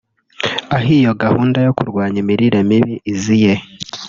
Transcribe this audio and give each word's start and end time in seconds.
Aho 0.75 0.89
iyo 0.99 1.11
gahunda 1.23 1.57
yo 1.65 1.71
kurwanya 1.77 2.17
imiriremibi 2.23 2.93
iziye 3.11 3.53